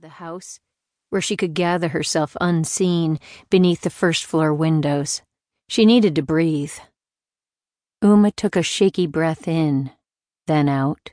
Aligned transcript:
the 0.00 0.08
house, 0.08 0.60
where 1.10 1.20
she 1.20 1.36
could 1.36 1.54
gather 1.54 1.88
herself 1.88 2.36
unseen 2.40 3.18
beneath 3.50 3.80
the 3.80 3.90
first 3.90 4.24
floor 4.24 4.54
windows. 4.54 5.22
She 5.68 5.84
needed 5.84 6.14
to 6.14 6.22
breathe. 6.22 6.74
Uma 8.00 8.30
took 8.30 8.54
a 8.54 8.62
shaky 8.62 9.08
breath 9.08 9.48
in, 9.48 9.90
then 10.46 10.68
out, 10.68 11.10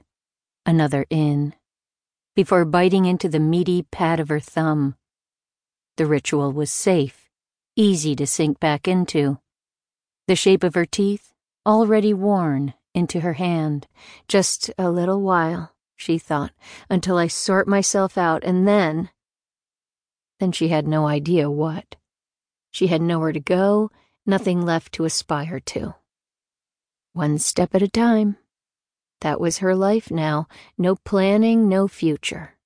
another 0.68 1.08
in, 1.10 1.56
before 2.36 2.64
biting 2.64 3.06
into 3.06 3.28
the 3.28 3.40
meaty 3.40 3.82
pad 3.92 4.20
of 4.20 4.30
her 4.30 4.40
thumb. 4.40 4.96
The 5.98 6.06
ritual 6.06 6.52
was 6.52 6.72
safe, 6.72 7.28
easy 7.76 8.16
to 8.18 8.28
sink 8.28 8.60
back 8.60 8.88
into. 8.88 9.40
The 10.28 10.36
shape 10.36 10.64
of 10.64 10.76
her 10.76 10.86
teeth 10.86 11.34
already 11.66 12.14
worn 12.14 12.76
into 12.94 13.22
her 13.22 13.34
hand. 13.34 13.88
Just 14.28 14.70
a 14.78 14.92
little 14.92 15.22
while, 15.22 15.75
she 15.96 16.18
thought, 16.18 16.52
until 16.90 17.18
I 17.18 17.28
sort 17.28 17.68
myself 17.68 18.18
out, 18.18 18.44
and 18.44 18.68
then. 18.68 19.10
Then 20.40 20.52
she 20.52 20.68
had 20.68 20.88
no 20.88 21.08
idea 21.08 21.50
what. 21.50 21.96
She 22.72 22.88
had 22.88 23.02
nowhere 23.02 23.32
to 23.32 23.40
go, 23.40 23.92
nothing 24.26 24.66
left 24.66 24.94
to 24.94 25.06
aspire 25.06 25.60
to. 25.62 25.96
One 27.14 27.38
step 27.38 27.74
at 27.74 27.82
a 27.82 27.88
time. 27.88 28.36
That 29.22 29.40
was 29.40 29.60
her 29.60 29.74
life 29.74 30.12
now. 30.12 30.48
No 30.78 30.98
planning, 30.98 31.70
no 31.70 31.88
future. 31.88 32.58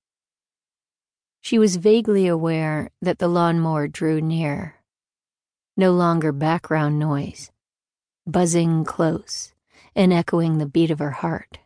She 1.40 1.58
was 1.58 1.76
vaguely 1.76 2.26
aware 2.26 2.90
that 3.00 3.18
the 3.18 3.28
lawnmower 3.28 3.86
drew 3.86 4.20
near. 4.20 4.74
No 5.76 5.92
longer 5.92 6.32
background 6.32 6.98
noise, 6.98 7.52
buzzing 8.26 8.84
close 8.84 9.54
and 9.94 10.12
echoing 10.12 10.58
the 10.58 10.66
beat 10.66 10.90
of 10.90 10.98
her 10.98 11.12
heart. 11.12 11.59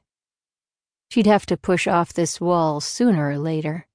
She'd 1.15 1.27
have 1.27 1.47
to 1.47 1.57
push 1.57 1.87
off 1.87 2.13
this 2.13 2.41
wall 2.41 2.81
sooner 2.81 3.29
or 3.29 3.39
later, 3.39 3.87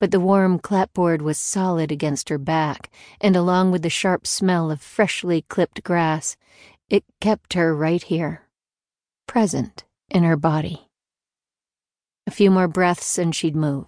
but 0.00 0.10
the 0.12 0.18
warm 0.18 0.58
clapboard 0.58 1.20
was 1.20 1.36
solid 1.36 1.92
against 1.92 2.30
her 2.30 2.38
back, 2.38 2.90
and 3.20 3.36
along 3.36 3.70
with 3.70 3.82
the 3.82 3.90
sharp 3.90 4.26
smell 4.26 4.70
of 4.70 4.80
freshly 4.80 5.42
clipped 5.42 5.84
grass, 5.84 6.38
it 6.88 7.04
kept 7.20 7.52
her 7.52 7.76
right 7.76 8.02
here, 8.04 8.48
present 9.26 9.84
in 10.08 10.22
her 10.22 10.38
body. 10.38 10.88
A 12.26 12.30
few 12.30 12.50
more 12.50 12.66
breaths 12.66 13.18
and 13.18 13.36
she'd 13.36 13.54
move. 13.54 13.84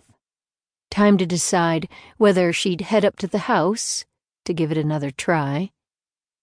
Time 0.91 1.17
to 1.17 1.25
decide 1.25 1.89
whether 2.19 2.53
she'd 2.53 2.83
head 2.83 3.07
up 3.07 3.17
to 3.21 3.27
the 3.27 3.49
house 3.49 4.05
to 4.45 4.53
give 4.53 4.71
it 4.71 4.77
another 4.77 5.11
try, 5.11 5.71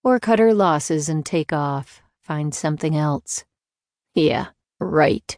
or 0.04 0.20
cut 0.20 0.40
her 0.40 0.52
losses 0.52 1.10
and 1.10 1.24
take 1.24 1.54
off, 1.54 2.02
find 2.24 2.56
something 2.56 2.98
else. 2.98 3.46
Yeah, 4.16 4.48
right. 4.80 5.38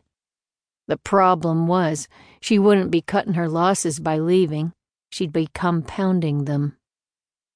The 0.87 0.97
problem 0.97 1.67
was, 1.67 2.07
she 2.39 2.59
wouldn't 2.59 2.91
be 2.91 3.01
cutting 3.01 3.33
her 3.33 3.49
losses 3.49 3.99
by 3.99 4.19
leaving, 4.19 4.73
she'd 5.09 5.33
be 5.33 5.49
compounding 5.53 6.45
them. 6.45 6.77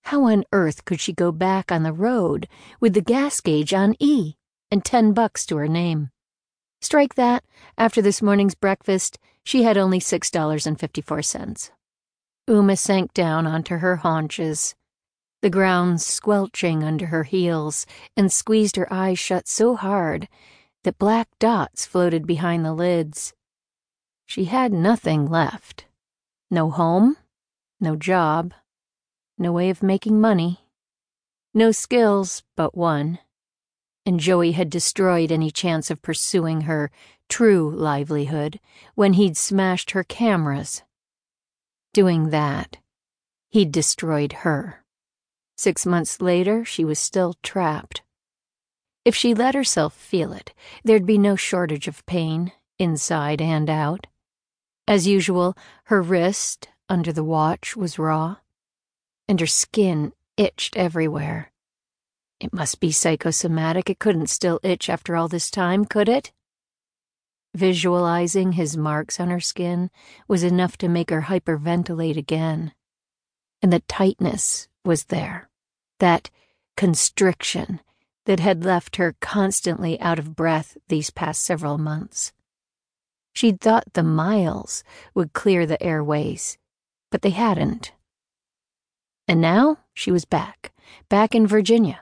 How 0.05 0.23
on 0.23 0.45
earth 0.51 0.85
could 0.85 0.99
she 0.99 1.13
go 1.13 1.31
back 1.31 1.71
on 1.71 1.83
the 1.83 1.93
road 1.93 2.47
with 2.79 2.93
the 2.93 3.01
gas 3.01 3.39
gauge 3.41 3.73
on 3.73 3.95
E 3.99 4.35
and 4.71 4.83
ten 4.83 5.13
bucks 5.13 5.45
to 5.47 5.57
her 5.57 5.67
name? 5.67 6.09
Strike 6.81 7.15
that, 7.15 7.43
after 7.77 8.01
this 8.01 8.21
morning's 8.21 8.55
breakfast, 8.55 9.19
she 9.43 9.63
had 9.63 9.77
only 9.77 9.99
$6.54. 9.99 11.71
Uma 12.47 12.75
sank 12.77 13.13
down 13.13 13.45
onto 13.45 13.77
her 13.77 13.97
haunches, 13.97 14.75
the 15.41 15.49
ground 15.49 16.01
squelching 16.01 16.83
under 16.83 17.07
her 17.07 17.23
heels, 17.23 17.85
and 18.17 18.31
squeezed 18.31 18.75
her 18.75 18.91
eyes 18.91 19.19
shut 19.19 19.47
so 19.47 19.75
hard 19.75 20.27
that 20.83 20.97
black 20.97 21.27
dots 21.39 21.85
floated 21.85 22.25
behind 22.25 22.65
the 22.65 22.73
lids. 22.73 23.33
She 24.25 24.45
had 24.45 24.71
nothing 24.71 25.25
left. 25.25 25.85
No 26.51 26.69
home, 26.69 27.17
no 27.79 27.95
job, 27.95 28.53
no 29.37 29.51
way 29.51 29.69
of 29.69 29.83
making 29.83 30.19
money, 30.19 30.59
no 31.53 31.71
skills 31.71 32.43
but 32.55 32.75
one. 32.75 33.19
And 34.05 34.19
Joey 34.19 34.53
had 34.53 34.69
destroyed 34.69 35.31
any 35.31 35.51
chance 35.51 35.91
of 35.91 36.01
pursuing 36.01 36.61
her 36.61 36.91
true 37.27 37.69
livelihood 37.69 38.59
when 38.95 39.13
he'd 39.13 39.37
smashed 39.37 39.91
her 39.91 40.03
cameras. 40.03 40.83
Doing 41.93 42.29
that, 42.29 42.77
he'd 43.49 43.71
destroyed 43.71 44.33
her. 44.43 44.83
Six 45.57 45.85
months 45.85 46.21
later, 46.21 46.63
she 46.63 46.85
was 46.85 46.99
still 46.99 47.35
trapped. 47.43 48.01
If 49.05 49.15
she 49.15 49.33
let 49.33 49.55
herself 49.55 49.93
feel 49.93 50.33
it, 50.33 50.53
there'd 50.83 51.05
be 51.05 51.17
no 51.17 51.35
shortage 51.35 51.87
of 51.87 52.05
pain, 52.05 52.51
inside 52.77 53.41
and 53.41 53.69
out. 53.69 54.07
As 54.87 55.07
usual, 55.07 55.55
her 55.85 56.01
wrist, 56.01 56.69
under 56.89 57.13
the 57.13 57.23
watch, 57.23 57.75
was 57.75 57.99
raw, 57.99 58.37
and 59.27 59.39
her 59.39 59.47
skin 59.47 60.13
itched 60.37 60.75
everywhere. 60.75 61.51
It 62.39 62.53
must 62.53 62.79
be 62.79 62.91
psychosomatic. 62.91 63.89
It 63.89 63.99
couldn't 63.99 64.29
still 64.29 64.59
itch 64.63 64.89
after 64.89 65.15
all 65.15 65.27
this 65.27 65.51
time, 65.51 65.85
could 65.85 66.09
it? 66.09 66.31
Visualizing 67.53 68.53
his 68.53 68.77
marks 68.77 69.19
on 69.19 69.29
her 69.29 69.39
skin 69.39 69.89
was 70.27 70.43
enough 70.43 70.77
to 70.77 70.87
make 70.87 71.09
her 71.09 71.23
hyperventilate 71.23 72.17
again. 72.17 72.73
And 73.61 73.73
the 73.73 73.81
tightness 73.81 74.67
was 74.85 75.05
there. 75.05 75.49
That 75.99 76.29
constriction 76.77 77.81
that 78.29 78.39
had 78.39 78.63
left 78.63 78.97
her 78.97 79.15
constantly 79.19 79.99
out 79.99 80.19
of 80.19 80.35
breath 80.35 80.77
these 80.87 81.09
past 81.09 81.41
several 81.41 81.79
months. 81.79 82.31
She'd 83.33 83.59
thought 83.59 83.93
the 83.93 84.03
miles 84.03 84.83
would 85.15 85.33
clear 85.33 85.65
the 85.65 85.81
airways, 85.81 86.59
but 87.09 87.23
they 87.23 87.31
hadn't. 87.31 87.91
And 89.27 89.41
now 89.41 89.77
she 89.95 90.11
was 90.11 90.25
back, 90.25 90.71
back 91.09 91.33
in 91.33 91.47
Virginia. 91.47 92.01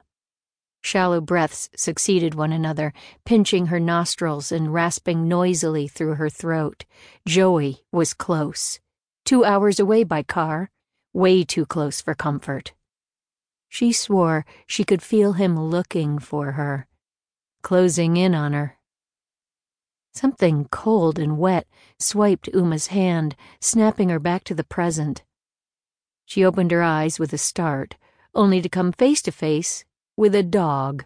Shallow 0.83 1.21
breaths 1.21 1.69
succeeded 1.77 2.35
one 2.35 2.51
another, 2.51 2.91
pinching 3.25 3.67
her 3.67 3.79
nostrils 3.79 4.51
and 4.51 4.73
rasping 4.73 5.29
noisily 5.29 5.87
through 5.87 6.15
her 6.15 6.29
throat. 6.29 6.83
Joey 7.25 7.85
was 7.93 8.13
close. 8.13 8.81
Two 9.23 9.45
hours 9.45 9.79
away 9.79 10.03
by 10.03 10.23
car, 10.23 10.71
way 11.13 11.45
too 11.45 11.65
close 11.65 12.01
for 12.01 12.13
comfort. 12.13 12.73
She 13.69 13.91
swore 13.91 14.45
she 14.65 14.83
could 14.83 15.01
feel 15.01 15.33
him 15.33 15.59
looking 15.59 16.19
for 16.19 16.53
her, 16.53 16.87
closing 17.61 18.17
in 18.17 18.33
on 18.33 18.53
her. 18.53 18.77
Something 20.13 20.67
cold 20.71 21.19
and 21.19 21.37
wet 21.37 21.67
swiped 21.99 22.49
Uma's 22.53 22.87
hand, 22.87 23.35
snapping 23.59 24.09
her 24.09 24.19
back 24.19 24.43
to 24.45 24.55
the 24.55 24.63
present. 24.63 25.23
She 26.25 26.43
opened 26.43 26.71
her 26.71 26.81
eyes 26.81 27.19
with 27.19 27.33
a 27.33 27.37
start, 27.37 27.95
only 28.33 28.61
to 28.61 28.69
come 28.69 28.91
face 28.91 29.21
to 29.23 29.31
face 29.31 29.85
with 30.15 30.33
a 30.33 30.43
dog. 30.43 31.05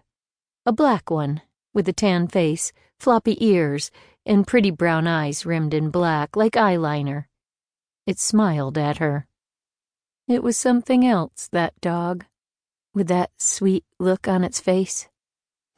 A 0.66 0.72
black 0.72 1.10
one, 1.10 1.42
with 1.74 1.90
a 1.90 1.94
tan 1.94 2.28
face, 2.28 2.72
floppy 3.00 3.44
ears, 3.46 3.92
and 4.26 4.48
pretty 4.48 4.72
brown 4.72 5.08
eyes 5.08 5.46
rimmed 5.46 5.74
in 5.74 5.90
black 5.90 6.36
like 6.36 6.54
eyeliner. 6.54 7.26
It 8.06 8.20
smiled 8.20 8.78
at 8.78 9.00
her. 9.00 9.28
It 10.28 10.44
was 10.44 10.56
something 10.56 11.06
else, 11.06 11.50
that 11.52 11.80
dog 11.82 12.26
with 12.94 13.08
that 13.08 13.32
sweet 13.38 13.86
look 14.00 14.28
on 14.28 14.44
its 14.44 14.60
face, 14.60 15.08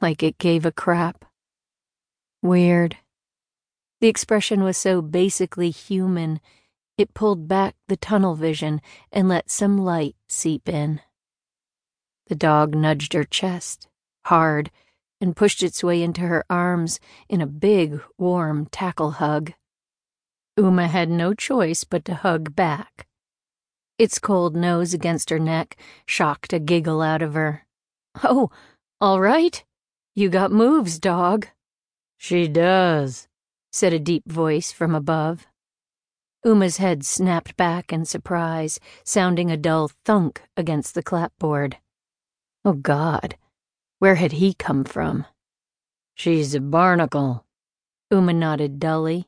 like 0.00 0.22
it 0.22 0.38
gave 0.38 0.66
a 0.66 0.72
crap. 0.72 1.24
Weird. 2.42 2.96
The 4.00 4.08
expression 4.08 4.62
was 4.62 4.76
so 4.76 5.00
basically 5.00 5.70
human, 5.70 6.40
it 6.98 7.14
pulled 7.14 7.48
back 7.48 7.74
the 7.88 7.96
tunnel 7.96 8.34
vision 8.34 8.80
and 9.10 9.28
let 9.28 9.50
some 9.50 9.78
light 9.78 10.16
seep 10.28 10.68
in. 10.68 11.00
The 12.26 12.34
dog 12.34 12.74
nudged 12.74 13.12
her 13.12 13.24
chest, 13.24 13.88
hard, 14.26 14.70
and 15.20 15.36
pushed 15.36 15.62
its 15.62 15.82
way 15.82 16.02
into 16.02 16.22
her 16.22 16.44
arms 16.50 17.00
in 17.28 17.40
a 17.40 17.46
big, 17.46 18.00
warm 18.18 18.66
tackle 18.66 19.12
hug. 19.12 19.52
Uma 20.56 20.86
had 20.86 21.08
no 21.08 21.34
choice 21.34 21.84
but 21.84 22.04
to 22.04 22.14
hug 22.14 22.54
back 22.54 23.06
its 23.98 24.18
cold 24.18 24.56
nose 24.56 24.92
against 24.94 25.30
her 25.30 25.38
neck 25.38 25.76
shocked 26.06 26.52
a 26.52 26.58
giggle 26.58 27.00
out 27.00 27.22
of 27.22 27.34
her. 27.34 27.66
Oh, 28.22 28.50
all 29.00 29.20
right. 29.20 29.64
You 30.14 30.28
got 30.28 30.52
moves, 30.52 30.98
dog. 30.98 31.48
She 32.16 32.48
does, 32.48 33.28
said 33.72 33.92
a 33.92 33.98
deep 33.98 34.30
voice 34.30 34.72
from 34.72 34.94
above. 34.94 35.46
Uma's 36.44 36.76
head 36.76 37.04
snapped 37.04 37.56
back 37.56 37.92
in 37.92 38.04
surprise, 38.04 38.78
sounding 39.02 39.50
a 39.50 39.56
dull 39.56 39.90
thunk 40.04 40.42
against 40.56 40.94
the 40.94 41.02
clapboard. 41.02 41.78
Oh, 42.64 42.74
God, 42.74 43.36
where 43.98 44.14
had 44.16 44.32
he 44.32 44.54
come 44.54 44.84
from? 44.84 45.26
She's 46.14 46.54
a 46.54 46.60
barnacle. 46.60 47.44
Uma 48.10 48.32
nodded 48.32 48.78
dully, 48.78 49.26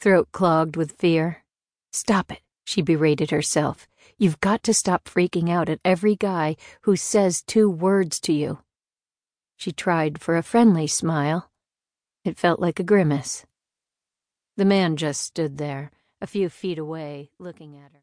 throat 0.00 0.28
clogged 0.32 0.76
with 0.76 0.98
fear. 0.98 1.44
Stop 1.92 2.32
it, 2.32 2.40
she 2.64 2.82
berated 2.82 3.30
herself. 3.30 3.86
You've 4.16 4.40
got 4.40 4.62
to 4.64 4.74
stop 4.74 5.04
freaking 5.04 5.50
out 5.50 5.68
at 5.68 5.80
every 5.84 6.14
guy 6.14 6.56
who 6.82 6.96
says 6.96 7.42
two 7.42 7.68
words 7.68 8.20
to 8.20 8.32
you. 8.32 8.58
She 9.56 9.72
tried 9.72 10.20
for 10.20 10.36
a 10.36 10.42
friendly 10.42 10.86
smile. 10.86 11.50
It 12.24 12.38
felt 12.38 12.60
like 12.60 12.78
a 12.78 12.84
grimace. 12.84 13.44
The 14.56 14.64
man 14.64 14.96
just 14.96 15.22
stood 15.22 15.58
there, 15.58 15.90
a 16.20 16.26
few 16.26 16.48
feet 16.48 16.78
away, 16.78 17.30
looking 17.38 17.76
at 17.76 17.82
her. 17.82 17.90